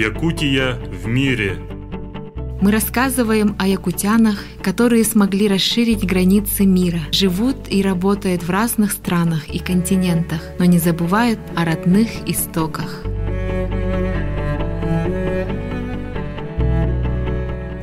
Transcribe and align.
Якутия 0.00 0.78
в 0.90 1.06
мире. 1.08 1.58
Мы 2.62 2.70
рассказываем 2.70 3.54
о 3.58 3.66
якутянах, 3.66 4.38
которые 4.62 5.04
смогли 5.04 5.46
расширить 5.46 6.06
границы 6.06 6.64
мира, 6.64 7.00
живут 7.12 7.68
и 7.68 7.82
работают 7.82 8.42
в 8.42 8.48
разных 8.48 8.92
странах 8.92 9.50
и 9.50 9.58
континентах, 9.58 10.40
но 10.58 10.64
не 10.64 10.78
забывают 10.78 11.38
о 11.54 11.66
родных 11.66 12.08
истоках. 12.26 13.02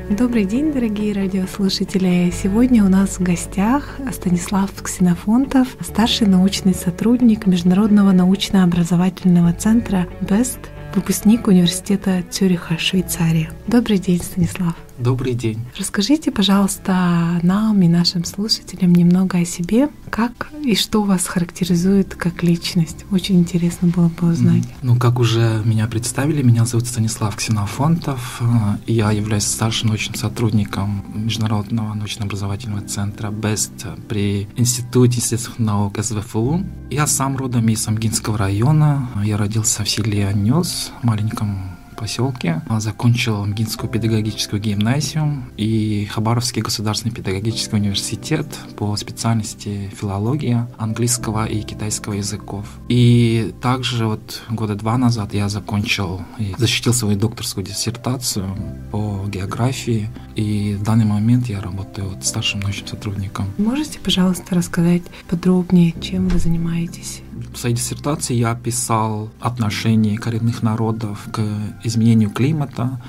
Добрый 0.10 0.46
день, 0.46 0.74
дорогие 0.74 1.14
радиослушатели! 1.14 2.34
Сегодня 2.34 2.84
у 2.84 2.89
нас 2.89 3.20
в 3.20 3.21
гостях 3.21 3.97
Станислав 4.11 4.71
Ксенофонтов, 4.82 5.68
старший 5.82 6.25
научный 6.25 6.74
сотрудник 6.74 7.46
Международного 7.46 8.11
научно-образовательного 8.11 9.54
центра 9.54 10.07
BEST 10.21 10.71
выпускник 10.97 11.47
университета 11.47 12.24
Цюриха, 12.32 12.78
Швейцария. 12.79 13.51
Добрый 13.68 14.00
день, 14.00 14.21
Станислав. 14.21 14.75
Добрый 14.97 15.33
день. 15.33 15.64
Расскажите, 15.78 16.32
пожалуйста, 16.32 17.39
нам 17.43 17.82
и 17.82 17.88
нашим 17.88 18.25
слушателям 18.25 18.93
немного 18.93 19.38
о 19.39 19.46
себе, 19.46 19.89
как 20.10 20.51
и 20.64 20.75
что 20.75 21.04
вас 21.04 21.28
характеризует 21.28 22.15
как 22.15 22.42
личность. 22.42 23.05
Очень 23.11 23.39
интересно 23.39 23.89
было 23.89 24.10
бы 24.10 24.32
узнать. 24.32 24.64
Ну, 24.82 24.96
как 24.97 25.19
уже 25.19 25.61
меня 25.65 25.88
представили, 25.88 26.41
меня 26.41 26.65
зовут 26.65 26.88
Станислав 26.88 27.36
Ксенофонтов. 27.36 28.41
Я 28.88 29.11
являюсь 29.11 29.46
старшим 29.46 29.89
научным 29.89 30.15
сотрудником 30.15 31.05
Международного 31.14 31.93
научно-образовательного 31.93 32.81
центра 32.81 33.30
BEST 33.30 34.08
при 34.08 34.47
Институте 34.55 35.17
естественных 35.17 35.59
наук 35.59 35.97
СВФУ. 36.03 36.66
Я 36.89 37.05
сам 37.05 37.38
родом 37.38 37.69
из 37.69 37.88
Амгинского 37.88 38.38
района. 38.38 39.09
Я 39.23 39.38
родился 39.38 39.83
в 39.83 39.89
селе 39.89 40.27
Анёс, 40.27 40.91
маленьком 41.03 41.77
поселке. 41.98 42.62
Закончил 42.78 43.45
Мгинскую 43.45 43.90
педагогическую 43.90 44.62
гимназию 44.62 45.44
и 45.58 46.06
Хабаровский 46.06 46.62
государственный 46.62 47.14
педагогический 47.14 47.76
университет 47.76 48.48
по 48.78 48.95
специальности 48.95 49.92
филология 50.00 50.70
английского 50.78 51.45
и 51.45 51.62
китайского 51.62 52.14
языков. 52.14 52.66
И 52.88 53.53
также 53.62 54.06
вот 54.06 54.42
года 54.50 54.75
два 54.75 54.98
назад 54.98 55.34
я 55.34 55.50
закончил 55.50 56.22
и 56.40 56.56
защитил 56.58 56.94
свою 56.94 57.18
докторскую 57.18 57.66
диссертацию 57.66 58.56
по 58.92 59.25
географии. 59.28 60.09
И 60.36 60.78
в 60.80 60.84
данный 60.84 61.06
момент 61.06 61.48
я 61.48 61.59
работаю 61.59 62.09
вот 62.09 62.23
старшим 62.23 62.59
научным 62.62 62.88
сотрудником. 62.88 63.48
Можете, 63.58 64.00
пожалуйста, 64.00 64.56
рассказать 64.56 65.03
подробнее, 65.28 65.94
чем 66.00 66.28
вы 66.28 66.40
занимаетесь? 66.40 67.22
В 67.53 67.57
своей 67.57 67.75
диссертации 67.75 68.35
я 68.35 68.52
описал 68.52 69.30
отношение 69.39 70.17
коренных 70.17 70.63
народов 70.63 71.27
к 71.31 71.41
изменению 71.83 72.29
климата 72.29 73.02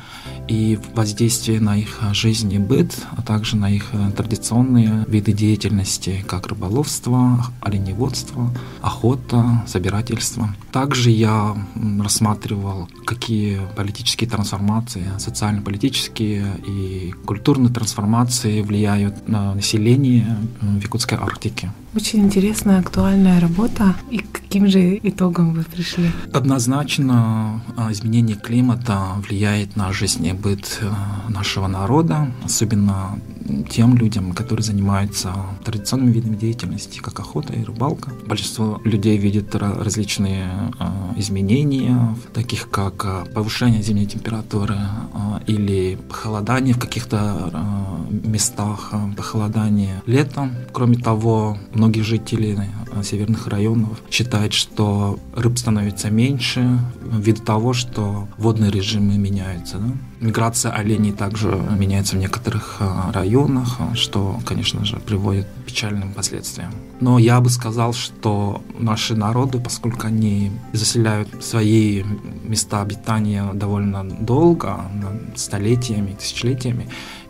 и 0.49 0.79
воздействие 0.95 1.61
на 1.61 1.77
их 1.77 2.01
жизнь 2.13 2.53
и 2.53 2.59
быт, 2.59 2.95
а 3.17 3.23
также 3.23 3.57
на 3.57 3.71
их 3.71 3.91
традиционные 4.17 5.05
виды 5.07 5.33
деятельности, 5.33 6.25
как 6.27 6.47
рыболовство, 6.47 7.45
оленеводство, 7.61 8.51
охота, 8.81 9.63
собирательство. 9.67 10.55
Также 10.73 11.11
я 11.11 11.55
рассматривал, 12.01 12.89
какие 13.05 13.61
политические 13.77 14.31
трансформации, 14.31 15.05
социально-политические 15.19 16.47
и 16.67 17.15
культурные 17.27 17.73
трансформации 17.73 18.63
влияют 18.63 19.29
на 19.29 19.55
население 19.55 20.37
в 20.61 20.83
Якутской 20.83 21.19
Арктике. 21.19 21.73
Очень 21.95 22.21
интересная, 22.21 22.81
актуальная 22.81 23.41
работа. 23.41 23.95
И 24.11 24.19
каким 24.49 24.67
же 24.67 24.99
итогам 25.03 25.53
вы 25.53 25.63
пришли? 25.63 26.11
Однозначно 26.33 27.61
а, 27.77 27.93
изменение 27.93 28.37
климата 28.37 28.99
влияет 29.29 29.77
на 29.77 29.93
жизнь 29.93 30.25
и 30.27 30.33
быт 30.33 30.79
э, 30.81 30.91
нашего 31.29 31.67
народа, 31.67 32.33
особенно 32.45 33.19
тем 33.71 33.97
людям, 33.97 34.33
которые 34.33 34.65
занимаются 34.65 35.35
традиционными 35.65 36.13
видами 36.13 36.37
деятельности, 36.37 36.99
как 36.99 37.21
охота 37.21 37.53
и 37.53 37.63
рыбалка. 37.63 38.11
Большинство 38.27 38.81
людей 38.85 39.19
видит 39.19 39.55
различные 39.55 40.51
а, 40.79 41.13
изменения, 41.17 42.17
таких 42.33 42.71
как 42.71 43.05
а, 43.05 43.25
повышение 43.27 43.83
зимней 43.83 44.07
температуры 44.07 44.79
или 45.47 45.99
похолодание 46.09 46.75
в 46.75 46.79
каких-то 46.79 47.53
местах, 48.11 48.93
похолодание 49.17 50.03
летом. 50.07 50.53
Кроме 50.73 50.97
того, 50.97 51.59
многие 51.75 52.01
жители 52.01 52.59
северных 53.03 53.47
районов 53.47 54.01
считают, 54.11 54.53
что 54.53 55.19
рыб 55.35 55.59
становится 55.59 56.11
меньше 56.11 56.79
ввиду 57.03 57.43
того, 57.43 57.73
что 57.73 58.29
водные 58.37 58.71
режимы 58.71 59.19
меняются. 59.19 59.79
Да? 59.79 59.93
Миграция 60.21 60.73
оленей 60.73 61.13
также 61.13 61.49
меняется 61.79 62.17
в 62.17 62.19
некоторых 62.19 62.81
районах, 63.13 63.79
что, 63.95 64.41
конечно 64.45 64.85
же, 64.85 64.97
приводит 64.97 65.47
к 65.47 65.67
печальным 65.67 66.13
последствиям. 66.13 66.73
Но 67.01 67.19
я 67.19 67.41
бы 67.41 67.51
сказал, 67.51 67.93
что 67.93 68.63
наши 68.79 69.15
народы, 69.15 69.61
поскольку 69.61 70.07
они 70.09 70.51
заселяют 70.73 71.29
свои 71.43 72.03
места 72.43 72.83
обитания 72.83 73.49
довольно 73.55 74.05
долго, 74.05 74.81
столетиями, 75.37 76.17
тысячелетиями, 76.19 76.89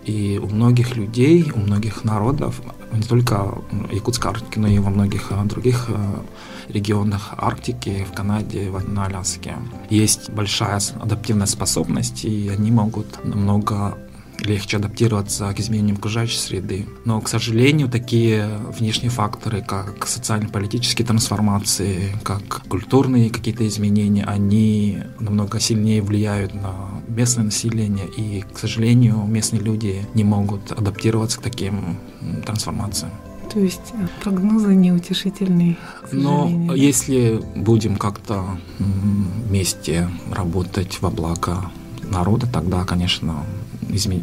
и 0.09 0.39
у 0.39 0.47
многих 0.47 0.97
людей, 0.97 1.53
у 1.55 1.59
многих 1.59 2.03
народов, 2.05 2.63
не 2.93 3.03
только 3.03 3.59
Якутской 3.93 4.31
Арктики, 4.31 4.59
но 4.59 4.67
и 4.67 4.79
во 4.79 4.91
многих 4.91 5.31
э, 5.31 5.45
других 5.45 5.87
э, 5.89 6.73
регионах 6.73 7.35
Арктики, 7.37 8.07
в 8.11 8.15
Канаде, 8.15 8.73
на 8.87 9.05
Аляске, 9.05 9.57
есть 9.91 10.31
большая 10.31 10.81
адаптивная 11.01 11.47
способность, 11.47 12.25
и 12.25 12.49
они 12.49 12.71
могут 12.71 13.23
намного 13.23 13.99
легче 14.41 14.77
адаптироваться 14.77 15.53
к 15.53 15.61
изменениям 15.61 15.97
окружающей 15.97 16.39
среды. 16.39 16.87
Но, 17.05 17.21
к 17.21 17.29
сожалению, 17.29 17.89
такие 17.89 18.49
внешние 18.79 19.11
факторы, 19.11 19.63
как 19.63 20.07
социально-политические 20.07 21.07
трансформации, 21.07 22.17
как 22.23 22.63
культурные 22.69 23.31
какие-то 23.31 23.67
изменения, 23.67 24.25
они 24.25 24.99
намного 25.19 25.61
сильнее 25.61 26.03
влияют 26.03 26.55
на 26.55 26.75
местное 27.09 27.45
население, 27.45 28.07
и, 28.17 28.45
к 28.53 28.59
сожалению, 28.59 29.25
местные 29.27 29.61
люди 29.61 30.07
не 30.15 30.25
могут 30.25 30.73
адаптироваться 30.73 31.39
к 31.39 31.43
таким 31.43 31.99
трансформациям. 32.45 33.13
То 33.53 33.61
есть 33.61 33.81
э, 33.95 34.07
прогнозы 34.23 34.75
неутешительные. 34.75 35.77
Но 36.13 36.75
если 36.75 37.41
будем 37.57 37.97
как-то 37.97 38.45
вместе 38.79 40.09
работать 40.31 41.01
во 41.01 41.11
благо 41.11 41.71
народа, 42.11 42.47
тогда, 42.47 42.85
конечно, 42.85 43.45
измен... 43.91 44.23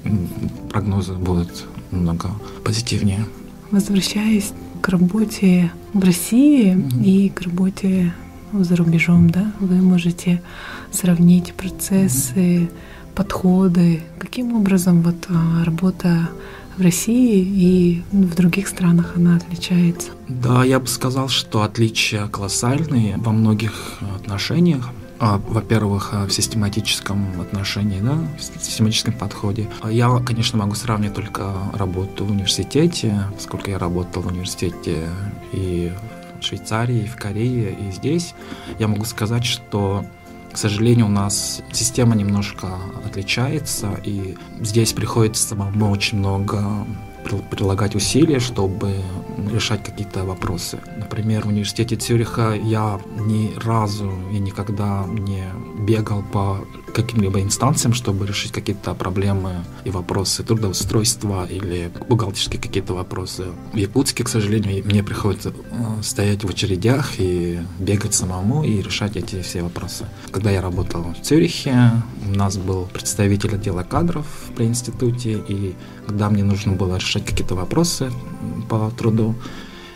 прогнозы 0.69 1.13
будут 1.13 1.65
намного 1.91 2.29
позитивнее. 2.63 3.25
Возвращаясь 3.71 4.53
к 4.81 4.89
работе 4.89 5.71
в 5.93 6.03
России 6.03 6.75
mm-hmm. 6.75 7.03
и 7.03 7.29
к 7.29 7.41
работе 7.41 8.13
за 8.53 8.75
рубежом, 8.75 9.29
да, 9.29 9.51
вы 9.59 9.75
можете 9.75 10.41
сравнить 10.91 11.53
процессы, 11.53 12.35
mm-hmm. 12.35 12.69
подходы, 13.15 14.01
каким 14.19 14.55
образом 14.55 15.01
вот 15.01 15.27
а, 15.29 15.65
работа 15.65 16.29
в 16.77 16.81
России 16.81 17.41
и 17.41 18.03
в 18.11 18.35
других 18.35 18.67
странах 18.67 19.13
она 19.15 19.37
отличается? 19.37 20.11
Да, 20.27 20.63
я 20.63 20.79
бы 20.79 20.87
сказал, 20.87 21.29
что 21.29 21.63
отличия 21.63 22.27
колоссальные 22.27 23.17
во 23.17 23.31
многих 23.31 23.99
отношениях. 24.15 24.89
А, 25.19 25.39
во-первых, 25.47 26.13
в 26.13 26.29
систематическом 26.29 27.39
отношении, 27.39 28.01
да, 28.01 28.17
в 28.37 28.41
систематическом 28.41 29.13
подходе. 29.13 29.69
А 29.81 29.91
я, 29.91 30.09
конечно, 30.19 30.57
могу 30.57 30.75
сравнивать 30.75 31.15
только 31.15 31.53
работу 31.73 32.25
в 32.25 32.31
университете, 32.31 33.23
поскольку 33.33 33.69
я 33.69 33.79
работал 33.79 34.21
в 34.23 34.27
университете 34.27 35.09
и 35.53 35.94
в 36.39 36.44
Швейцарии, 36.44 37.03
и 37.03 37.07
в 37.07 37.15
Корее, 37.15 37.71
и 37.73 37.91
здесь. 37.91 38.35
Я 38.77 38.88
могу 38.88 39.06
сказать, 39.06 39.45
что 39.45 40.06
к 40.51 40.57
сожалению, 40.57 41.07
у 41.07 41.09
нас 41.09 41.61
система 41.73 42.15
немножко 42.15 42.77
отличается, 43.06 44.00
и 44.06 44.38
здесь 44.61 44.94
приходится 44.94 45.45
самому 45.45 45.89
очень 45.89 46.18
много 46.19 46.85
прилагать 47.50 47.95
усилия, 47.95 48.39
чтобы 48.39 48.95
решать 49.51 49.83
какие-то 49.83 50.24
вопросы. 50.25 50.80
Например, 50.98 51.44
в 51.44 51.50
университете 51.50 51.95
Цюриха 51.95 52.54
я 52.54 53.00
ни 53.19 53.54
разу 53.60 54.12
и 54.31 54.39
никогда 54.39 55.06
не 55.07 55.45
бегал 55.85 56.23
по 56.23 56.65
каким-либо 56.93 57.41
инстанциям, 57.41 57.93
чтобы 57.93 58.25
решить 58.25 58.51
какие-то 58.51 58.93
проблемы 58.93 59.65
и 59.83 59.89
вопросы 59.89 60.43
трудоустройства 60.43 61.45
или 61.45 61.91
бухгалтерские 62.07 62.61
какие-то 62.61 62.93
вопросы. 62.93 63.47
В 63.73 63.77
Якутске, 63.77 64.23
к 64.23 64.29
сожалению, 64.29 64.83
мне 64.85 65.03
приходится 65.03 65.49
э, 65.49 66.01
стоять 66.01 66.43
в 66.43 66.49
очередях 66.49 67.19
и 67.19 67.59
бегать 67.79 68.13
самому 68.13 68.63
и 68.63 68.81
решать 68.81 69.17
эти 69.17 69.41
все 69.41 69.61
вопросы. 69.61 70.05
Когда 70.31 70.51
я 70.51 70.61
работал 70.61 71.03
в 71.13 71.21
Цюрихе, 71.25 71.91
у 72.25 72.31
нас 72.31 72.57
был 72.57 72.87
представитель 72.93 73.55
отдела 73.55 73.83
кадров 73.83 74.25
при 74.55 74.65
институте, 74.65 75.43
и 75.47 75.75
когда 76.07 76.29
мне 76.29 76.43
нужно 76.43 76.73
было 76.73 76.95
решать 76.95 77.25
какие-то 77.25 77.55
вопросы 77.55 78.11
по 78.69 78.89
труду, 78.97 79.35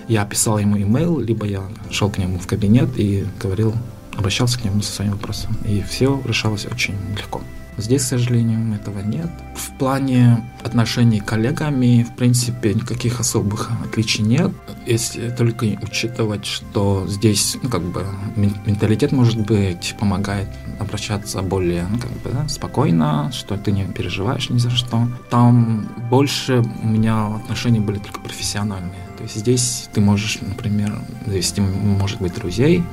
я 0.09 0.25
писал 0.25 0.57
ему 0.57 0.77
имейл, 0.77 1.19
либо 1.19 1.45
я 1.45 1.63
шел 1.91 2.09
к 2.09 2.17
нему 2.17 2.39
в 2.39 2.47
кабинет 2.47 2.89
и 2.97 3.25
говорил 3.41 3.73
обращался 4.19 4.59
к 4.59 4.65
нему 4.65 4.81
со 4.81 4.91
своим 4.91 5.11
вопросом. 5.13 5.57
И 5.65 5.81
все 5.81 6.21
решалось 6.25 6.65
очень 6.65 6.95
легко. 7.17 7.41
Здесь, 7.77 8.03
к 8.03 8.07
сожалению, 8.07 8.75
этого 8.75 8.99
нет. 8.99 9.29
В 9.55 9.71
плане 9.77 10.43
отношений 10.63 11.21
с 11.21 11.23
коллегами, 11.23 12.03
в 12.03 12.13
принципе, 12.17 12.73
никаких 12.73 13.21
особых 13.21 13.71
отличий 13.85 14.21
нет, 14.21 14.51
если 14.85 15.29
только 15.29 15.65
учитывать, 15.81 16.45
что 16.45 17.05
здесь, 17.07 17.55
ну, 17.63 17.69
как 17.69 17.83
бы, 17.83 18.05
менталитет, 18.35 19.13
может 19.13 19.39
быть, 19.39 19.95
помогает 19.97 20.49
обращаться 20.77 21.41
более, 21.41 21.85
ну, 21.89 21.99
как 21.99 22.11
бы, 22.11 22.31
да, 22.31 22.49
спокойно, 22.49 23.31
что 23.31 23.55
ты 23.57 23.71
не 23.71 23.85
переживаешь 23.85 24.49
ни 24.49 24.57
за 24.57 24.71
что. 24.71 25.07
Там 25.29 25.87
больше 26.09 26.61
у 26.83 26.87
меня 26.87 27.27
отношения 27.27 27.79
были 27.79 27.99
только 27.99 28.19
профессиональные. 28.19 29.05
То 29.17 29.23
есть 29.23 29.35
здесь 29.35 29.89
ты 29.93 30.01
можешь, 30.01 30.39
например, 30.41 30.99
завести, 31.25 31.61
может 31.61 32.19
быть, 32.19 32.35
друзей, 32.35 32.83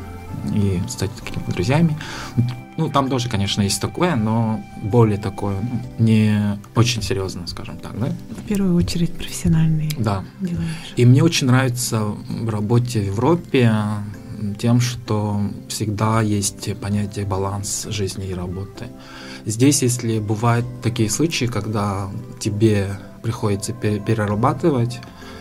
и 0.55 0.81
стать 0.89 1.11
какими-то 1.25 1.53
друзьями. 1.53 1.97
Ну, 2.77 2.91
там 2.91 3.09
тоже, 3.09 3.29
конечно, 3.31 3.63
есть 3.63 3.81
такое, 3.81 4.17
но 4.17 4.61
более 4.83 5.17
такое, 5.17 5.57
ну, 5.61 5.81
не 5.99 6.59
очень 6.75 7.01
серьезно, 7.03 7.47
скажем 7.47 7.79
так, 7.79 7.99
да? 7.99 8.09
В 8.31 8.47
первую 8.47 8.77
очередь 8.77 9.15
профессиональные 9.15 9.91
да. 9.99 10.25
делаешь. 10.41 10.93
И 10.97 11.07
мне 11.07 11.23
очень 11.23 11.47
нравится 11.47 12.03
в 12.29 12.49
работе 12.51 13.01
в 13.01 13.07
Европе 13.07 13.73
тем, 14.59 14.81
что 14.81 15.41
всегда 15.69 16.21
есть 16.21 16.77
понятие 16.79 17.25
баланс 17.25 17.87
жизни 17.89 18.29
и 18.29 18.35
работы. 18.35 18.87
Здесь, 19.47 19.83
если 19.83 20.19
бывают 20.19 20.67
такие 20.83 21.09
случаи, 21.09 21.47
когда 21.47 22.11
тебе 22.41 22.99
приходится 23.23 23.73
перерабатывать 23.73 25.01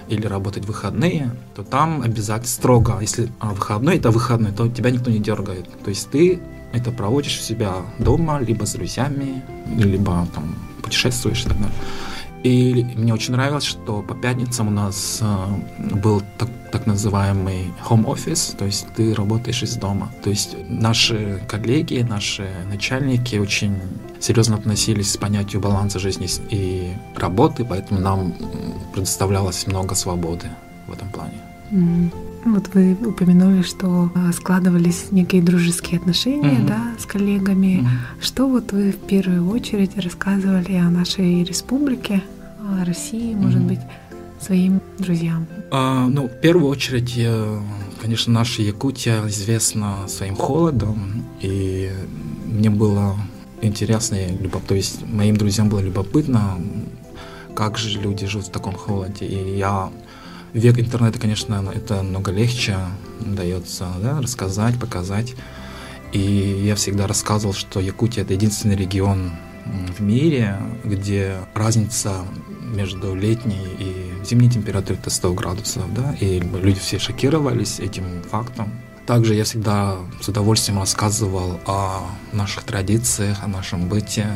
или 0.09 0.25
работать 0.27 0.65
в 0.65 0.67
выходные, 0.67 1.31
то 1.55 1.63
там 1.63 2.01
обязательно 2.01 2.47
строго, 2.47 2.97
если 3.01 3.29
а, 3.39 3.53
выходной 3.53 3.97
это 3.97 4.11
выходной, 4.11 4.51
то 4.51 4.67
тебя 4.69 4.91
никто 4.91 5.11
не 5.11 5.19
дергает. 5.19 5.67
То 5.83 5.89
есть 5.89 6.09
ты 6.09 6.39
это 6.73 6.91
проводишь 6.91 7.39
у 7.39 7.41
себя 7.41 7.73
дома, 7.99 8.39
либо 8.39 8.65
с 8.65 8.73
друзьями, 8.73 9.43
либо 9.77 10.27
там 10.33 10.55
путешествуешь 10.81 11.41
и 11.45 11.49
так 11.49 11.57
далее. 11.57 11.75
И 12.45 12.85
мне 12.95 13.11
очень 13.11 13.33
нравилось, 13.33 13.63
что 13.63 14.03
по 14.03 14.13
пятницам 14.13 14.67
у 14.67 14.71
нас 14.71 15.17
э, 15.19 15.95
был 15.95 16.21
так, 16.37 16.47
так 16.71 16.85
называемый 16.85 17.73
home 17.89 18.05
office, 18.05 18.55
то 18.55 18.65
есть 18.65 18.85
ты 18.95 19.15
работаешь 19.15 19.63
из 19.63 19.75
дома. 19.77 20.11
То 20.23 20.29
есть 20.29 20.55
наши 20.69 21.41
коллеги, 21.47 22.05
наши 22.07 22.47
начальники 22.69 23.37
очень 23.37 23.73
серьезно 24.19 24.57
относились 24.57 25.17
к 25.17 25.19
понятию 25.19 25.59
баланса 25.59 25.97
жизни 25.97 26.27
и 26.51 26.93
работы, 27.15 27.65
поэтому 27.65 27.99
нам 27.99 28.35
предоставлялось 28.93 29.65
много 29.65 29.95
свободы 29.95 30.45
в 30.85 30.93
этом 30.93 31.09
плане. 31.09 31.39
Mm. 31.71 32.11
Вот 32.45 32.69
вы 32.75 32.93
упомянули, 32.93 33.63
что 33.63 34.11
а, 34.13 34.31
складывались 34.31 35.07
некие 35.09 35.41
дружеские 35.41 35.97
отношения, 35.99 36.59
mm-hmm. 36.59 36.67
да, 36.67 36.93
с 36.99 37.07
коллегами. 37.07 37.79
Mm-hmm. 37.79 38.23
Что 38.23 38.47
вот 38.47 38.71
вы 38.71 38.91
в 38.91 38.97
первую 38.97 39.49
очередь 39.49 39.97
рассказывали 39.97 40.73
о 40.73 40.91
нашей 40.91 41.43
республике, 41.43 42.21
России, 42.85 43.33
может 43.35 43.61
mm-hmm. 43.61 43.67
быть, 43.67 43.79
своим 44.39 44.81
друзьям? 44.99 45.47
А, 45.71 46.07
ну, 46.07 46.27
в 46.27 46.41
первую 46.41 46.67
очередь, 46.69 47.15
я, 47.15 47.61
конечно, 48.01 48.33
наша 48.33 48.61
Якутия 48.61 49.25
известна 49.27 50.07
своим 50.07 50.35
холодом, 50.35 51.25
и 51.41 51.91
мне 52.45 52.69
было 52.69 53.15
интересно, 53.61 54.17
любопытно, 54.27 54.67
то 54.67 54.75
есть 54.75 55.05
моим 55.07 55.37
друзьям 55.37 55.69
было 55.69 55.79
любопытно, 55.79 56.59
как 57.55 57.77
же 57.77 57.99
люди 57.99 58.27
живут 58.27 58.47
в 58.47 58.51
таком 58.51 58.75
холоде, 58.75 59.25
и 59.25 59.57
я 59.57 59.89
век 60.53 60.79
интернета, 60.79 61.19
конечно, 61.19 61.71
это 61.73 62.03
много 62.03 62.31
легче 62.31 62.77
дается 63.19 63.87
да, 64.01 64.21
рассказать, 64.21 64.79
показать. 64.79 65.35
И 66.13 66.63
я 66.65 66.75
всегда 66.75 67.07
рассказывал, 67.07 67.53
что 67.53 67.81
Якутия 67.81 68.23
это 68.23 68.33
единственный 68.33 68.77
регион 68.77 69.31
в 69.65 70.01
мире, 70.01 70.57
где 70.83 71.37
разница 71.53 72.25
между 72.75 73.15
летней 73.15 73.67
и 73.79 74.13
зимней 74.25 74.49
температурой 74.49 74.99
это 74.99 75.09
100 75.09 75.33
градусов, 75.33 75.93
да, 75.93 76.15
и 76.19 76.39
люди 76.39 76.79
все 76.79 76.99
шокировались 76.99 77.79
этим 77.79 78.03
фактом. 78.29 78.71
Также 79.05 79.35
я 79.35 79.43
всегда 79.43 79.97
с 80.19 80.27
удовольствием 80.27 80.79
рассказывал 80.79 81.59
о 81.67 82.01
наших 82.33 82.63
традициях, 82.63 83.43
о 83.43 83.47
нашем 83.47 83.87
быте, 83.87 84.27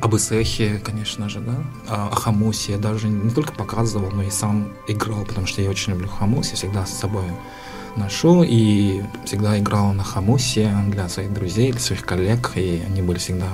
об 0.00 0.14
Исехе, 0.14 0.78
конечно 0.78 1.28
же, 1.28 1.40
да, 1.40 1.56
о 1.88 2.14
хамусе. 2.14 2.72
Я 2.72 2.78
даже 2.78 3.08
не 3.08 3.30
только 3.30 3.52
показывал, 3.52 4.12
но 4.12 4.22
и 4.22 4.30
сам 4.30 4.72
играл, 4.86 5.24
потому 5.24 5.48
что 5.48 5.60
я 5.60 5.68
очень 5.68 5.94
люблю 5.94 6.08
хамус, 6.08 6.50
я 6.50 6.56
всегда 6.56 6.86
с 6.86 6.96
собой 6.96 7.24
ношу 7.96 8.44
и 8.44 9.02
всегда 9.24 9.58
играл 9.58 9.92
на 9.92 10.04
хамусе 10.04 10.72
для 10.86 11.08
своих 11.08 11.34
друзей, 11.34 11.72
для 11.72 11.80
своих 11.80 12.02
коллег, 12.02 12.52
и 12.54 12.80
они 12.86 13.02
были 13.02 13.18
всегда 13.18 13.48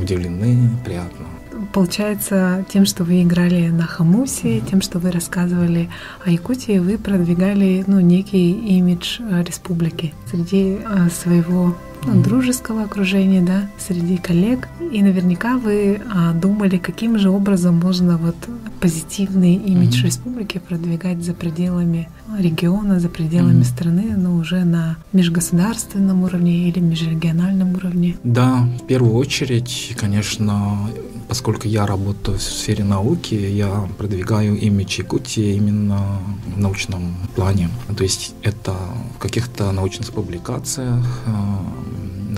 удивлены, 0.00 0.68
приятно. 0.84 1.26
Получается, 1.72 2.64
тем, 2.68 2.86
что 2.86 3.04
вы 3.04 3.22
играли 3.22 3.68
на 3.68 3.84
хамусе, 3.84 4.60
тем, 4.60 4.80
что 4.80 4.98
вы 4.98 5.10
рассказывали 5.10 5.90
о 6.24 6.30
Якутии, 6.30 6.78
вы 6.78 6.98
продвигали 6.98 7.84
ну, 7.86 8.00
некий 8.00 8.52
имидж 8.78 9.20
э, 9.20 9.42
республики 9.42 10.14
среди 10.30 10.78
э, 10.78 11.08
своего 11.10 11.76
ну, 12.14 12.22
дружеского 12.22 12.82
окружения, 12.82 13.42
да, 13.42 13.70
среди 13.78 14.16
коллег. 14.16 14.68
И 14.92 15.02
наверняка 15.02 15.58
вы 15.58 16.00
а, 16.12 16.32
думали, 16.32 16.78
каким 16.78 17.18
же 17.18 17.30
образом 17.30 17.76
можно 17.76 18.16
вот 18.16 18.36
позитивный 18.80 19.54
имидж 19.54 20.00
mm-hmm. 20.00 20.06
республики 20.06 20.58
продвигать 20.58 21.24
за 21.24 21.34
пределами 21.34 22.08
региона, 22.38 23.00
за 23.00 23.08
пределами 23.08 23.62
mm-hmm. 23.62 23.76
страны, 23.76 24.14
но 24.16 24.36
уже 24.36 24.64
на 24.64 24.96
межгосударственном 25.12 26.22
уровне 26.22 26.68
или 26.68 26.80
межрегиональном 26.80 27.74
уровне. 27.74 28.16
Да, 28.22 28.68
в 28.82 28.86
первую 28.86 29.14
очередь, 29.14 29.94
конечно, 29.96 30.88
поскольку 31.28 31.68
я 31.68 31.86
работаю 31.86 32.38
в 32.38 32.42
сфере 32.42 32.84
науки, 32.84 33.34
я 33.34 33.88
продвигаю 33.98 34.56
имидж 34.56 34.98
Якутии 34.98 35.56
именно 35.56 36.18
в 36.46 36.58
научном 36.58 37.14
плане. 37.36 37.68
То 37.96 38.02
есть 38.02 38.34
это 38.42 38.74
в 39.16 39.18
каких-то 39.18 39.70
научных 39.72 40.12
публикациях, 40.12 41.04
э, 41.26 41.32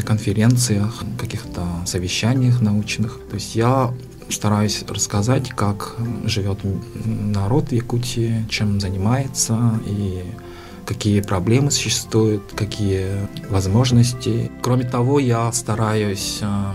на 0.00 0.06
конференциях, 0.06 1.02
каких-то 1.18 1.62
совещаниях 1.84 2.60
научных. 2.62 3.20
То 3.28 3.34
есть 3.34 3.54
я 3.54 3.92
стараюсь 4.30 4.84
рассказать, 4.88 5.50
как 5.50 5.96
живет 6.24 6.58
народ 7.04 7.72
Якутии, 7.72 8.46
чем 8.48 8.80
занимается 8.80 9.78
и 9.86 10.24
какие 10.86 11.20
проблемы 11.20 11.70
существуют, 11.70 12.42
какие 12.56 13.28
возможности. 13.50 14.50
Кроме 14.62 14.84
того, 14.84 15.20
я 15.20 15.52
стараюсь 15.52 16.38
э, 16.40 16.72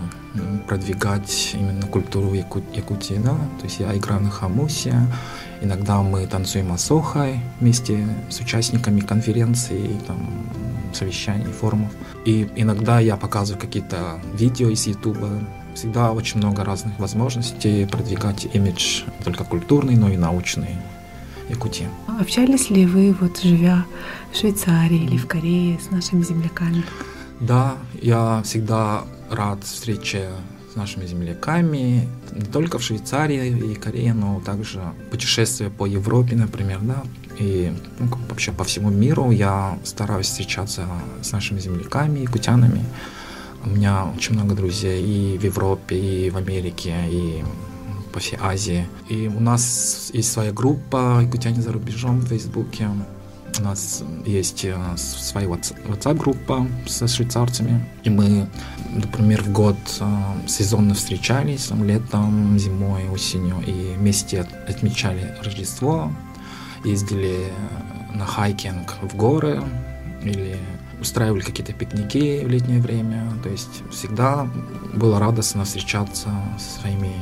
продвигать 0.68 1.52
именно 1.54 1.88
культуру 1.88 2.34
Яку... 2.34 2.62
Якутии, 2.74 3.20
да, 3.24 3.36
то 3.60 3.64
есть 3.64 3.80
я 3.80 3.96
играю 3.98 4.22
на 4.22 4.30
хамусе, 4.30 4.94
иногда 5.62 6.02
мы 6.02 6.28
танцуем 6.28 6.72
асохай 6.72 7.40
вместе 7.60 8.08
с 8.30 8.40
участниками 8.40 9.02
конференций, 9.02 9.90
там, 10.08 10.30
совещаний, 10.96 11.52
форумов, 11.52 11.92
и 12.26 12.50
иногда 12.56 13.00
я 13.00 13.18
показываю 13.18 13.62
какие-то 13.62 14.20
видео 14.34 14.70
из 14.70 14.88
Ютуба, 14.88 15.30
всегда 15.76 16.12
очень 16.12 16.40
много 16.40 16.64
разных 16.64 16.98
возможностей 17.00 17.86
продвигать 17.86 18.48
имидж 18.54 19.04
не 19.20 19.24
только 19.24 19.44
культурный, 19.44 19.96
но 19.96 20.10
и 20.10 20.18
научный 20.18 20.78
Якутии. 21.50 21.88
Общались 22.20 22.70
ли 22.72 22.86
вы, 22.86 23.16
вот 23.20 23.40
живя 23.42 23.86
в 24.32 24.38
Швейцарии 24.38 25.04
или 25.04 25.18
в 25.18 25.28
Корее, 25.28 25.80
с 25.80 25.92
нашими 25.92 26.24
земляками? 26.24 26.84
Да, 27.40 27.76
я 28.02 28.42
всегда 28.44 29.04
рад 29.30 29.64
встрече 29.64 30.30
с 30.76 30.78
нашими 30.78 31.06
земляками, 31.06 32.10
не 32.34 32.46
только 32.46 32.78
в 32.80 32.84
Швейцарии 32.84 33.72
и 33.72 33.76
Корее, 33.76 34.14
но 34.14 34.42
также 34.42 34.82
путешествия 35.10 35.70
по 35.70 35.86
Европе, 35.86 36.36
например, 36.36 36.80
да, 36.82 37.04
и 37.40 37.72
ну, 38.00 38.08
вообще 38.30 38.52
по 38.52 38.66
всему 38.66 38.90
миру 38.90 39.32
я 39.32 39.80
стараюсь 39.86 40.28
встречаться 40.28 40.86
с 41.22 41.32
нашими 41.32 41.60
земляками, 41.60 42.20
якутянами. 42.20 42.84
У 43.64 43.70
меня 43.70 44.06
очень 44.18 44.36
много 44.36 44.54
друзей 44.54 45.02
и 45.02 45.38
в 45.38 45.44
Европе, 45.46 45.96
и 45.98 46.30
в 46.30 46.38
Америке, 46.38 46.94
и 47.10 47.44
по 48.12 48.20
всей 48.20 48.38
Азии. 48.42 48.86
И 49.10 49.32
у 49.34 49.40
нас 49.40 50.12
есть 50.14 50.32
своя 50.32 50.52
группа 50.52 51.22
«Якутяне 51.22 51.62
за 51.62 51.72
рубежом» 51.72 52.20
в 52.20 52.28
Фейсбуке. 52.28 52.90
У 53.60 53.64
нас 53.64 54.04
есть 54.26 54.66
э, 54.66 54.76
своя 54.98 55.48
WhatsApp-группа 55.48 56.68
со 56.88 57.08
швейцарцами, 57.08 57.86
и 58.04 58.10
мы, 58.10 58.48
например, 58.90 59.44
в 59.44 59.52
год 59.52 59.78
э, 60.00 60.48
сезонно 60.48 60.94
встречались, 60.94 61.68
там, 61.68 61.84
летом, 61.84 62.60
зимой, 62.60 63.08
осенью, 63.10 63.64
и 63.66 63.96
вместе 63.98 64.46
отмечали 64.68 65.36
Рождество, 65.44 66.12
ездили 66.84 67.48
на 68.14 68.26
хайкинг 68.26 68.96
в 69.02 69.16
горы 69.16 69.64
или 70.24 70.58
устраивали 71.00 71.42
какие-то 71.42 71.74
пикники 71.74 72.44
в 72.44 72.50
летнее 72.50 72.82
время. 72.82 73.32
То 73.44 73.50
есть 73.50 73.84
всегда 73.92 74.50
было 74.94 75.20
радостно 75.20 75.64
встречаться 75.64 76.30
со 76.58 76.82
своими 76.82 77.14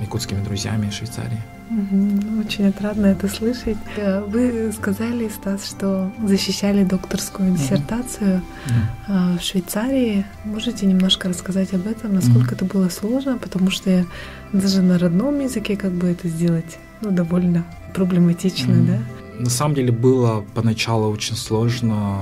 якутскими 0.00 0.42
друзьями 0.42 0.90
в 0.90 0.94
Швейцарии. 0.94 1.40
Очень 1.70 2.66
отрадно 2.66 3.06
это 3.06 3.28
слышать. 3.28 3.76
Э, 3.96 4.24
вы 4.24 4.72
сказали, 4.72 5.28
Стас, 5.28 5.68
что 5.68 6.10
защищали 6.24 6.82
докторскую 6.82 7.52
диссертацию 7.52 8.42
угу. 8.66 9.38
в 9.38 9.40
Швейцарии. 9.40 10.26
Можете 10.44 10.86
немножко 10.86 11.28
рассказать 11.28 11.72
об 11.72 11.86
этом, 11.86 12.14
насколько 12.14 12.48
угу. 12.48 12.54
это 12.54 12.64
было 12.64 12.88
сложно, 12.88 13.38
потому 13.38 13.70
что 13.70 14.04
даже 14.52 14.82
на 14.82 14.98
родном 14.98 15.38
языке 15.38 15.76
как 15.76 15.92
бы 15.92 16.08
это 16.08 16.26
сделать 16.26 16.78
ну, 17.02 17.12
довольно 17.12 17.64
проблематично, 17.94 18.74
угу. 18.74 18.86
да? 18.86 18.98
На 19.38 19.50
самом 19.50 19.76
деле 19.76 19.92
было 19.92 20.44
поначалу 20.54 21.10
очень 21.10 21.36
сложно 21.36 22.18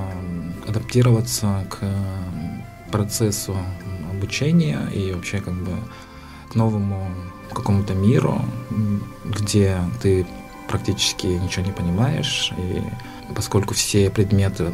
адаптироваться 0.67 1.65
к 1.69 1.79
процессу 2.91 3.57
обучения 4.11 4.79
и 4.93 5.11
вообще 5.11 5.39
как 5.39 5.55
бы 5.55 5.71
к 6.51 6.55
новому 6.55 7.09
какому-то 7.53 7.93
миру, 7.93 8.41
где 9.25 9.77
ты 10.01 10.25
практически 10.67 11.27
ничего 11.27 11.65
не 11.65 11.71
понимаешь, 11.71 12.53
и 12.57 12.83
поскольку 13.35 13.73
все 13.73 14.09
предметы 14.09 14.71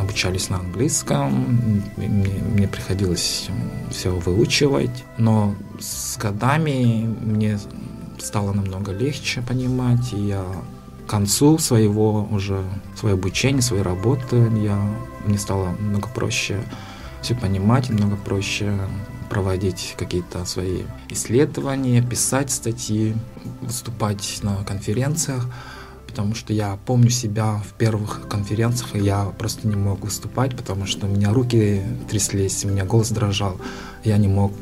обучались 0.00 0.50
на 0.50 0.58
английском, 0.58 1.82
мне, 1.96 2.34
мне 2.54 2.68
приходилось 2.68 3.48
все 3.90 4.10
выучивать, 4.10 5.04
но 5.18 5.54
с 5.80 6.16
годами 6.16 7.14
мне 7.20 7.58
стало 8.18 8.52
намного 8.52 8.92
легче 8.92 9.42
понимать, 9.42 10.12
и 10.12 10.28
я 10.28 10.44
к 11.06 11.10
концу 11.10 11.58
своего 11.58 12.26
уже, 12.30 12.64
своего 12.96 13.18
обучения, 13.18 13.62
своей 13.62 13.82
работы, 13.82 14.36
я, 14.62 14.80
мне 15.24 15.38
стало 15.38 15.68
много 15.80 16.08
проще 16.08 16.58
все 17.22 17.34
понимать, 17.34 17.88
намного 17.90 18.16
проще 18.16 18.78
проводить 19.28 19.94
какие-то 19.98 20.44
свои 20.44 20.82
исследования, 21.10 22.02
писать 22.02 22.50
статьи, 22.50 23.14
выступать 23.62 24.40
на 24.42 24.64
конференциях, 24.64 25.46
потому 26.06 26.34
что 26.34 26.52
я 26.52 26.78
помню 26.86 27.10
себя 27.10 27.58
в 27.58 27.74
первых 27.74 28.26
конференциях, 28.28 28.96
и 28.96 29.00
я 29.00 29.26
просто 29.38 29.68
не 29.68 29.76
мог 29.76 30.00
выступать, 30.00 30.56
потому 30.56 30.86
что 30.86 31.06
у 31.06 31.10
меня 31.10 31.32
руки 31.32 31.82
тряслись, 32.08 32.64
у 32.64 32.68
меня 32.68 32.84
голос 32.84 33.10
дрожал, 33.10 33.58
я 34.02 34.16
не 34.16 34.28
мог 34.28 34.52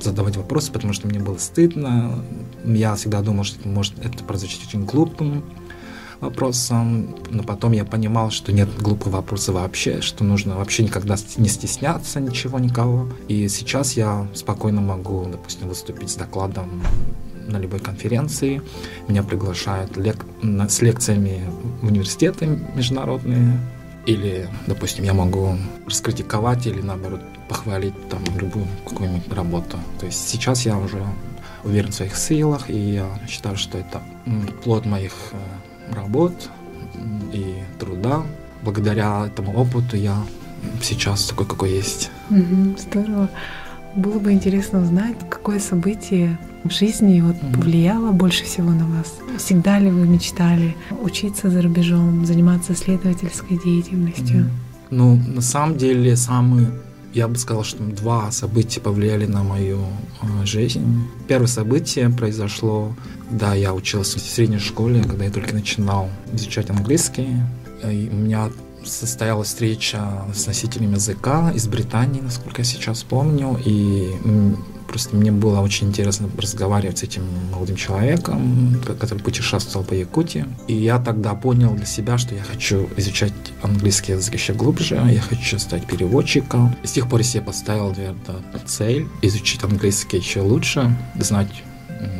задавать 0.00 0.36
вопросы, 0.36 0.72
потому 0.72 0.92
что 0.92 1.06
мне 1.06 1.20
было 1.20 1.38
стыдно, 1.38 2.24
я 2.64 2.96
всегда 2.96 3.20
думал, 3.22 3.44
что 3.44 3.68
может 3.68 4.04
это 4.04 4.24
прозвучит 4.24 4.66
очень 4.66 4.84
глупым, 4.84 5.44
вопросом, 6.20 7.14
но 7.30 7.42
потом 7.42 7.72
я 7.72 7.84
понимал, 7.84 8.30
что 8.30 8.52
нет 8.52 8.68
глупых 8.78 9.12
вопросов 9.12 9.54
вообще, 9.54 10.00
что 10.00 10.24
нужно 10.24 10.56
вообще 10.56 10.82
никогда 10.82 11.16
не 11.36 11.48
стесняться 11.48 12.20
ничего, 12.20 12.58
никого. 12.58 13.08
И 13.28 13.48
сейчас 13.48 13.94
я 13.94 14.26
спокойно 14.34 14.80
могу, 14.80 15.26
допустим, 15.30 15.68
выступить 15.68 16.10
с 16.10 16.16
докладом 16.16 16.82
на 17.46 17.58
любой 17.58 17.80
конференции. 17.80 18.62
Меня 19.08 19.22
приглашают 19.22 19.96
лек... 19.96 20.24
с 20.68 20.82
лекциями 20.82 21.44
в 21.82 21.86
университеты 21.86 22.58
международные. 22.74 23.58
Или, 24.06 24.48
допустим, 24.66 25.04
я 25.04 25.12
могу 25.12 25.56
раскритиковать 25.86 26.66
или, 26.66 26.80
наоборот, 26.80 27.20
похвалить 27.48 28.08
там 28.08 28.20
любую 28.38 28.66
какую-нибудь 28.86 29.32
работу. 29.32 29.78
То 30.00 30.06
есть 30.06 30.28
сейчас 30.28 30.64
я 30.64 30.78
уже 30.78 31.04
уверен 31.62 31.90
в 31.90 31.94
своих 31.94 32.16
силах, 32.16 32.70
и 32.70 32.78
я 32.78 33.06
считаю, 33.28 33.56
что 33.56 33.76
это 33.76 34.00
плод 34.64 34.86
моих 34.86 35.12
э, 35.32 35.36
работ 35.92 36.50
и 37.32 37.56
труда. 37.78 38.22
Благодаря 38.62 39.26
этому 39.26 39.52
опыту 39.56 39.96
я 39.96 40.16
сейчас 40.82 41.26
такой, 41.26 41.46
какой 41.46 41.70
есть. 41.70 42.10
Угу, 42.30 42.76
здорово. 42.78 43.30
Было 43.94 44.18
бы 44.18 44.32
интересно 44.32 44.82
узнать, 44.82 45.16
какое 45.30 45.58
событие 45.60 46.38
в 46.64 46.70
жизни 46.70 47.20
вот 47.20 47.36
mm 47.36 47.52
повлияло 47.54 48.12
больше 48.12 48.44
всего 48.44 48.70
на 48.70 48.86
вас. 48.86 49.18
Всегда 49.38 49.78
ли 49.78 49.90
вы 49.90 50.06
мечтали 50.06 50.76
учиться 51.02 51.50
за 51.50 51.62
рубежом, 51.62 52.26
заниматься 52.26 52.72
исследовательской 52.72 53.58
деятельностью? 53.64 54.38
mm 54.38 54.50
Ну, 54.90 55.16
на 55.16 55.40
самом 55.42 55.76
деле, 55.76 56.16
самый 56.16 56.66
я 57.14 57.28
бы 57.28 57.36
сказал, 57.36 57.64
что 57.64 57.82
два 57.82 58.30
события 58.30 58.80
повлияли 58.80 59.26
на 59.26 59.42
мою 59.42 59.80
э, 60.22 60.44
жизнь. 60.44 61.08
Первое 61.26 61.48
событие 61.48 62.08
произошло, 62.10 62.94
когда 63.28 63.54
я 63.54 63.74
учился 63.74 64.18
в 64.18 64.22
средней 64.22 64.58
школе, 64.58 65.02
когда 65.02 65.24
я 65.24 65.30
только 65.30 65.54
начинал 65.54 66.10
изучать 66.32 66.70
английский. 66.70 67.36
И 67.84 68.08
у 68.12 68.16
меня 68.16 68.50
состоялась 68.84 69.48
встреча 69.48 70.24
с 70.34 70.46
носителем 70.46 70.94
языка 70.94 71.50
из 71.54 71.66
Британии, 71.66 72.20
насколько 72.20 72.62
я 72.62 72.64
сейчас 72.64 73.02
помню, 73.02 73.60
и 73.64 74.12
Просто 74.88 75.14
мне 75.14 75.30
было 75.30 75.60
очень 75.60 75.88
интересно 75.88 76.28
разговаривать 76.36 76.98
с 76.98 77.02
этим 77.02 77.22
молодым 77.52 77.76
человеком, 77.76 78.80
который 78.98 79.20
путешествовал 79.20 79.86
по 79.86 79.92
Якутии. 79.92 80.46
И 80.66 80.74
я 80.74 80.98
тогда 80.98 81.34
понял 81.34 81.74
для 81.74 81.86
себя, 81.86 82.16
что 82.18 82.34
я 82.34 82.42
хочу 82.42 82.88
изучать 82.96 83.32
английский 83.62 84.12
язык 84.12 84.34
еще 84.34 84.54
глубже, 84.54 84.94
я 84.94 85.20
хочу 85.20 85.58
стать 85.58 85.86
переводчиком. 85.86 86.74
И 86.82 86.86
с 86.86 86.92
тех 86.92 87.08
пор 87.08 87.20
я 87.20 87.24
себе 87.24 87.42
поставил, 87.42 87.90
наверное, 87.90 88.42
цель 88.66 89.06
изучить 89.22 89.62
английский 89.62 90.16
еще 90.16 90.40
лучше, 90.40 90.96
знать 91.18 91.62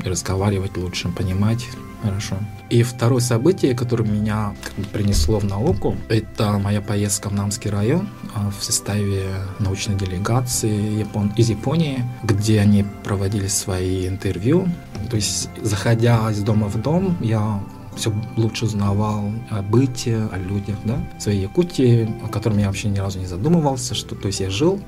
разговаривать 0.05 0.77
лучше, 0.77 1.09
понимать 1.09 1.67
Хорошо. 2.03 2.37
И 2.71 2.83
второе 2.83 3.21
событие, 3.21 3.75
которое 3.75 4.05
меня 4.05 4.55
принесло 4.93 5.39
в 5.39 5.45
науку, 5.45 5.97
это 6.09 6.59
моя 6.59 6.81
поездка 6.81 7.29
в 7.29 7.33
Намский 7.33 7.71
район 7.71 8.09
а, 8.35 8.51
в 8.51 8.63
составе 8.63 9.25
научной 9.59 9.97
делегации 9.97 11.01
Япон... 11.01 11.33
из 11.37 11.51
Японии, 11.51 12.05
где 12.23 12.61
они 12.61 12.85
проводили 13.03 13.49
свои 13.49 14.07
интервью. 14.07 14.69
То 15.11 15.17
есть, 15.17 15.49
заходя 15.61 16.31
из 16.31 16.41
дома 16.41 16.69
в 16.69 16.81
дом, 16.81 17.17
я 17.21 17.61
все 17.97 18.13
лучше 18.37 18.67
узнавал 18.67 19.33
о 19.51 19.63
быте, 19.63 20.29
о 20.31 20.39
людях, 20.39 20.77
да, 20.85 20.99
своей 21.19 21.43
Якутии, 21.43 22.09
о 22.25 22.29
котором 22.29 22.59
я 22.59 22.67
вообще 22.67 22.89
ни 22.89 22.99
разу 22.99 23.19
не 23.19 23.27
задумывался, 23.27 23.95
что, 23.95 24.15
то 24.15 24.29
есть 24.29 24.39
я 24.39 24.51
жил, 24.51 24.81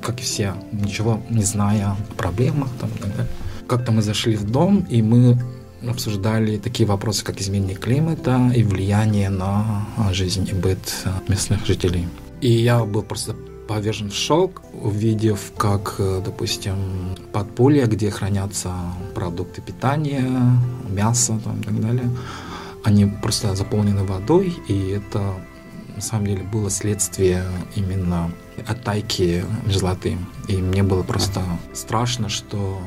как 0.00 0.20
и 0.20 0.22
все, 0.22 0.54
ничего 0.70 1.20
не 1.30 1.42
зная 1.42 1.88
о 1.88 1.96
проблемах 2.16 2.68
там 2.80 2.90
и 2.90 2.98
так 2.98 3.10
далее. 3.16 3.32
Как-то 3.66 3.90
мы 3.92 4.02
зашли 4.02 4.36
в 4.36 4.48
дом, 4.48 4.86
и 4.90 5.02
мы 5.02 5.38
обсуждали 5.88 6.58
такие 6.58 6.86
вопросы, 6.86 7.24
как 7.24 7.40
изменение 7.40 7.76
климата 7.76 8.50
и 8.54 8.62
влияние 8.62 9.30
на 9.30 9.86
жизнь 10.12 10.48
и 10.50 10.54
быт 10.54 11.04
местных 11.28 11.66
жителей. 11.66 12.08
И 12.40 12.50
я 12.50 12.84
был 12.84 13.02
просто 13.02 13.34
повержен 13.68 14.10
в 14.10 14.14
шок, 14.14 14.62
увидев, 14.74 15.52
как, 15.56 15.94
допустим, 15.98 17.16
подполье, 17.32 17.86
где 17.86 18.10
хранятся 18.10 18.74
продукты 19.14 19.62
питания, 19.62 20.30
мясо 20.90 21.40
там, 21.42 21.60
и 21.60 21.64
так 21.64 21.80
далее, 21.80 22.10
они 22.84 23.06
просто 23.06 23.54
заполнены 23.54 24.04
водой, 24.04 24.54
и 24.68 24.88
это 24.90 25.34
на 25.96 26.02
самом 26.02 26.26
деле 26.26 26.42
было 26.42 26.68
следствие 26.68 27.44
именно 27.76 28.30
оттайки 28.66 29.44
мерзлоты. 29.64 30.18
И 30.48 30.56
мне 30.56 30.82
было 30.82 31.02
просто 31.02 31.42
страшно, 31.72 32.28
что 32.28 32.82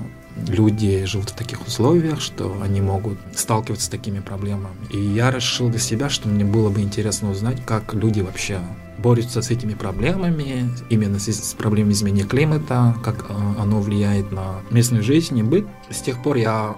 люди 0.48 1.06
живут 1.06 1.30
в 1.30 1.36
таких 1.36 1.66
условиях, 1.66 2.22
что 2.22 2.60
они 2.62 2.82
могут 2.82 3.18
сталкиваться 3.36 3.86
с 3.86 3.90
такими 3.90 4.20
проблемами. 4.20 4.76
И 4.92 5.00
я 5.00 5.32
решил 5.32 5.70
для 5.70 5.80
себя, 5.80 6.10
что 6.10 6.28
мне 6.28 6.46
было 6.46 6.70
бы 6.70 6.82
интересно 6.82 7.32
узнать, 7.32 7.64
как 7.66 7.94
люди 7.94 8.22
вообще 8.22 8.60
борются 8.98 9.42
с 9.42 9.52
этими 9.52 9.74
проблемами, 9.74 10.70
именно 10.90 11.20
с, 11.20 11.28
с 11.28 11.54
проблемой 11.54 11.94
изменения 11.94 12.28
климата, 12.28 12.96
как 13.04 13.28
э, 13.30 13.34
оно 13.60 13.80
влияет 13.80 14.32
на 14.32 14.56
местную 14.72 15.04
жизнь 15.04 15.38
и 15.38 15.44
быт. 15.44 15.68
С 15.90 16.02
тех 16.02 16.22
пор 16.24 16.38
я 16.38 16.76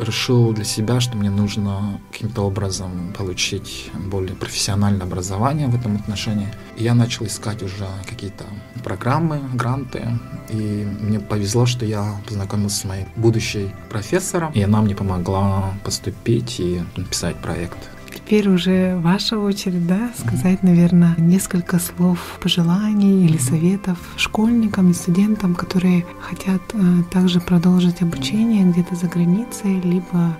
решил 0.00 0.52
для 0.52 0.64
себя, 0.64 1.00
что 1.00 1.16
мне 1.16 1.30
нужно 1.30 2.00
каким-то 2.12 2.42
образом 2.42 3.12
получить 3.16 3.90
более 4.06 4.34
профессиональное 4.34 5.06
образование 5.06 5.68
в 5.68 5.74
этом 5.74 5.96
отношении. 5.96 6.48
И 6.76 6.84
я 6.84 6.94
начал 6.94 7.26
искать 7.26 7.62
уже 7.62 7.86
какие-то 8.08 8.44
программы, 8.82 9.40
гранты. 9.54 10.18
И 10.50 10.86
мне 11.00 11.20
повезло, 11.20 11.66
что 11.66 11.84
я 11.84 12.20
познакомился 12.26 12.78
с 12.78 12.84
моей 12.84 13.06
будущей 13.16 13.70
профессором, 13.90 14.52
и 14.52 14.62
она 14.62 14.82
мне 14.82 14.94
помогла 14.94 15.74
поступить 15.84 16.60
и 16.60 16.82
написать 16.96 17.36
проект. 17.36 17.78
Теперь 18.24 18.48
уже 18.48 18.96
ваша 18.96 19.38
очередь, 19.38 19.86
да, 19.86 20.10
сказать, 20.16 20.62
наверное, 20.62 21.14
несколько 21.18 21.78
слов 21.78 22.38
пожеланий 22.40 23.26
или 23.26 23.36
советов 23.36 23.98
школьникам 24.16 24.90
и 24.90 24.94
студентам, 24.94 25.54
которые 25.54 26.06
хотят 26.22 26.62
э, 26.72 26.78
также 27.12 27.40
продолжить 27.40 28.00
обучение 28.00 28.64
где-то 28.64 28.94
за 28.94 29.08
границей, 29.08 29.78
либо 29.82 30.34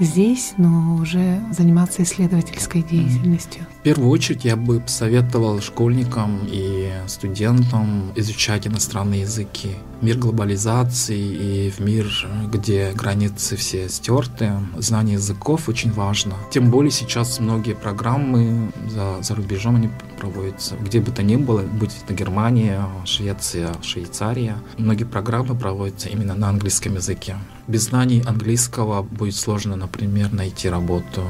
здесь, 0.00 0.54
но 0.56 0.96
уже 0.96 1.40
заниматься 1.52 2.02
исследовательской 2.02 2.82
деятельностью. 2.82 3.66
В 3.80 3.82
первую 3.82 4.10
очередь 4.10 4.44
я 4.44 4.56
бы 4.56 4.80
посоветовал 4.80 5.60
школьникам 5.60 6.40
и 6.50 6.90
студентам 7.06 8.12
изучать 8.16 8.66
иностранные 8.66 9.22
языки. 9.22 9.70
Мир 10.00 10.16
глобализации 10.16 11.18
и 11.18 11.70
в 11.70 11.80
мир, 11.80 12.06
где 12.52 12.92
границы 12.92 13.56
все 13.56 13.88
стерты, 13.88 14.52
знание 14.76 15.14
языков 15.14 15.68
очень 15.68 15.92
важно. 15.92 16.34
Тем 16.52 16.70
более 16.70 16.92
сейчас 16.92 17.40
многие 17.40 17.74
программы 17.74 18.70
за, 18.88 19.22
за 19.22 19.34
рубежом 19.34 19.76
они 19.76 19.90
проводятся. 20.18 20.76
Где 20.76 21.00
бы 21.00 21.10
то 21.10 21.22
ни 21.22 21.36
было, 21.36 21.62
будь 21.62 21.96
это 22.04 22.14
Германия, 22.14 22.84
Швеция, 23.04 23.74
Швейцария, 23.82 24.56
многие 24.76 25.04
программы 25.04 25.56
проводятся 25.56 26.08
именно 26.08 26.34
на 26.34 26.48
английском 26.48 26.94
языке. 26.94 27.36
Без 27.66 27.86
знаний 27.86 28.22
английского 28.24 29.02
будет 29.02 29.34
сложно, 29.34 29.76
например, 29.76 30.32
найти 30.32 30.68
работу 30.68 31.22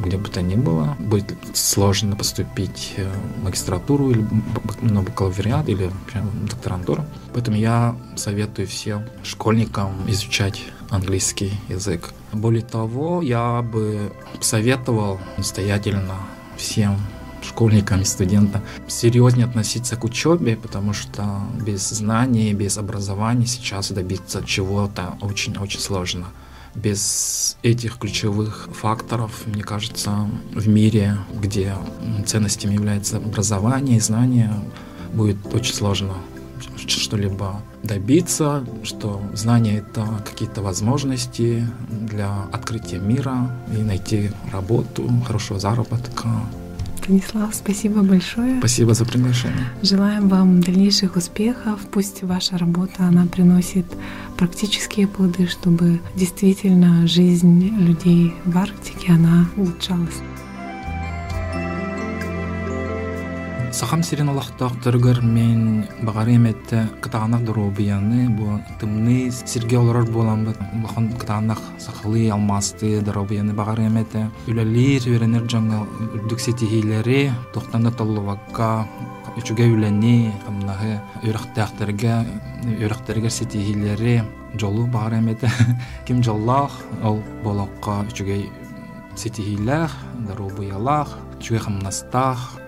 где 0.00 0.16
бы 0.16 0.28
то 0.28 0.42
ни 0.42 0.54
было. 0.54 0.96
Будет 0.98 1.36
сложно 1.54 2.16
поступить 2.16 2.94
в 2.96 3.44
магистратуру 3.44 4.10
или 4.10 4.26
на 4.80 5.02
бакалавриат 5.02 5.68
или 5.68 5.90
докторантуру. 6.48 7.04
Поэтому 7.32 7.56
я 7.56 7.96
советую 8.16 8.66
всем 8.66 9.04
школьникам 9.22 9.92
изучать 10.08 10.62
английский 10.90 11.52
язык. 11.68 12.10
Более 12.32 12.62
того, 12.62 13.22
я 13.22 13.62
бы 13.62 14.12
советовал 14.40 15.20
настоятельно 15.36 16.16
всем 16.56 16.96
школьникам 17.42 18.02
и 18.02 18.04
студентам 18.04 18.62
серьезнее 18.86 19.46
относиться 19.46 19.96
к 19.96 20.04
учебе, 20.04 20.56
потому 20.56 20.92
что 20.92 21.40
без 21.64 21.88
знаний, 21.88 22.52
без 22.52 22.76
образования 22.76 23.46
сейчас 23.46 23.90
добиться 23.90 24.42
чего-то 24.44 25.16
очень-очень 25.20 25.80
сложно 25.80 26.26
без 26.74 27.56
этих 27.62 27.98
ключевых 27.98 28.68
факторов, 28.72 29.42
мне 29.46 29.62
кажется, 29.62 30.28
в 30.52 30.68
мире, 30.68 31.16
где 31.40 31.74
ценностями 32.26 32.74
является 32.74 33.16
образование 33.18 33.96
и 33.96 34.00
знание, 34.00 34.52
будет 35.12 35.38
очень 35.52 35.74
сложно 35.74 36.14
что-либо 36.86 37.60
добиться, 37.82 38.64
что 38.82 39.20
знание— 39.34 39.78
это 39.90 40.06
какие-то 40.24 40.62
возможности 40.62 41.66
для 41.88 42.44
открытия 42.52 42.98
мира 42.98 43.50
и 43.76 43.82
найти 43.82 44.30
работу, 44.52 45.10
хорошего 45.26 45.58
заработка, 45.58 46.28
Станислав, 47.02 47.54
спасибо 47.54 48.02
большое. 48.02 48.58
Спасибо 48.58 48.94
за 48.94 49.04
приглашение. 49.04 49.64
Желаем 49.82 50.28
вам 50.28 50.60
дальнейших 50.60 51.16
успехов. 51.16 51.80
Пусть 51.90 52.22
ваша 52.22 52.58
работа, 52.58 53.04
она 53.04 53.26
приносит 53.26 53.86
практические 54.36 55.06
плоды, 55.06 55.46
чтобы 55.46 56.00
действительно 56.14 57.06
жизнь 57.06 57.74
людей 57.78 58.34
в 58.44 58.56
Арктике, 58.56 59.12
она 59.12 59.48
улучшалась. 59.56 60.20
сахам 63.72 64.02
сирин 64.02 64.28
алахтах 64.28 64.72
тургар 64.82 65.20
мен 65.22 65.86
багары 66.02 66.34
эметте 66.34 66.88
кытаанах 67.00 67.44
доробияны 67.44 68.28
бу 68.28 68.60
тымны 68.80 69.30
сирге 69.30 69.78
олорор 69.78 70.04
буоламбыт 70.10 70.56
улахан 70.74 71.12
кытаанах 71.12 71.60
сахалы 71.78 72.28
алмасты 72.30 73.00
дробияны 73.00 73.54
багары 73.54 73.86
эметте 73.86 74.28
үлелир 74.48 75.06
веренер 75.06 75.46
жаңа 75.46 75.84
үрдүк 76.16 76.40
сетихилери 76.40 77.30
тохтанда 77.54 77.92
толлубакка 77.92 78.88
үчүге 79.38 79.70
үлени 79.70 80.32
амнаһы 80.48 80.98
өрөхтәхтерге 81.22 82.24
өрөхтерге 82.82 83.30
сетихилери 83.30 84.22
жолу 84.58 84.86
багары 84.86 85.22
эметте 85.22 85.50
ким 86.06 86.24
жоллах 86.24 86.72
ол 87.04 87.22
болокка 87.44 88.02
үчүге 88.10 88.48
сетихилах 89.14 89.94
доробиялах 90.26 91.18
үчүге 91.40 91.64
хамнастах. 91.64 92.60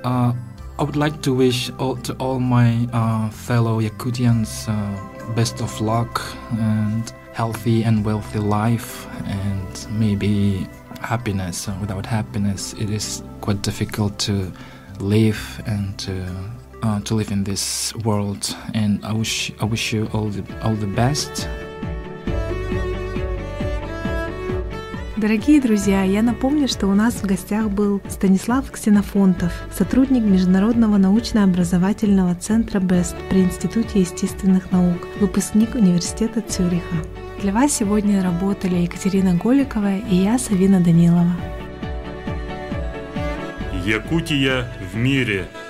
I 0.78 0.84
would 0.84 0.96
like 0.96 1.22
to 1.22 1.34
wish 1.34 1.70
all, 1.78 1.96
to 1.96 2.14
all 2.14 2.40
my 2.40 2.88
uh, 2.92 3.30
fellow 3.30 3.80
Yakutians 3.80 4.68
uh, 4.68 5.34
best 5.34 5.60
of 5.60 5.80
luck 5.80 6.22
and 6.52 7.12
healthy 7.32 7.82
and 7.84 8.04
wealthy 8.04 8.38
life 8.38 9.06
and 9.26 9.86
maybe 9.90 10.66
happiness. 11.00 11.68
Without 11.80 12.06
happiness, 12.06 12.72
it 12.74 12.90
is 12.90 13.22
quite 13.40 13.62
difficult 13.62 14.18
to 14.20 14.52
live 14.98 15.62
and 15.66 15.98
to 15.98 16.26
uh, 16.82 17.00
to 17.00 17.14
live 17.14 17.30
in 17.30 17.44
this 17.44 17.94
world. 17.96 18.56
And 18.74 19.04
I 19.04 19.12
wish 19.12 19.52
I 19.60 19.64
wish 19.66 19.92
you 19.92 20.08
all 20.12 20.28
the 20.28 20.42
all 20.62 20.74
the 20.74 20.86
best 20.86 21.48
Дорогие 25.22 25.60
друзья, 25.60 26.02
я 26.02 26.20
напомню, 26.20 26.66
что 26.66 26.88
у 26.88 26.94
нас 26.96 27.14
в 27.14 27.26
гостях 27.26 27.70
был 27.70 28.02
Станислав 28.08 28.68
Ксенофонтов, 28.72 29.52
сотрудник 29.72 30.24
Международного 30.24 30.96
научно-образовательного 30.96 32.34
центра 32.34 32.80
БЕСТ 32.80 33.14
при 33.30 33.42
Институте 33.42 34.00
естественных 34.00 34.72
наук, 34.72 35.06
выпускник 35.20 35.76
Университета 35.76 36.40
Цюриха. 36.40 36.96
Для 37.40 37.52
вас 37.52 37.70
сегодня 37.72 38.20
работали 38.20 38.74
Екатерина 38.78 39.36
Голикова 39.36 39.94
и 39.98 40.16
я, 40.16 40.40
Савина 40.40 40.80
Данилова. 40.80 41.36
Якутия 43.86 44.66
в 44.92 44.96
мире– 44.96 45.46